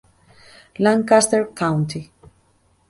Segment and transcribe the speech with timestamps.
[0.79, 2.11] Lancaster county.